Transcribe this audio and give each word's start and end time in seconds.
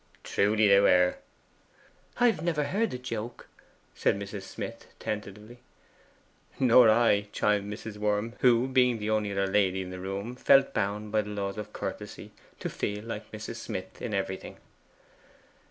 'Trewly 0.23 0.67
they 0.67 0.79
were.' 0.79 1.17
'I've 2.17 2.41
never 2.41 2.63
heard 2.63 2.89
the 2.89 2.97
joke,' 2.97 3.47
said 3.93 4.17
Mrs. 4.17 4.41
Smith 4.41 4.87
tentatively. 4.97 5.59
'Nor 6.59 6.89
I,' 6.89 7.27
chimed 7.31 7.71
in 7.71 7.71
Mrs. 7.77 7.97
Worm, 7.97 8.33
who, 8.39 8.67
being 8.67 8.97
the 8.97 9.11
only 9.11 9.31
other 9.31 9.45
lady 9.45 9.83
in 9.83 9.91
the 9.91 9.99
room, 9.99 10.35
felt 10.35 10.73
bound 10.73 11.11
by 11.11 11.21
the 11.21 11.29
laws 11.29 11.59
of 11.59 11.71
courtesy 11.71 12.31
to 12.59 12.67
feel 12.67 13.03
like 13.03 13.31
Mrs. 13.31 13.57
Smith 13.57 14.01
in 14.01 14.15
everything. 14.15 14.57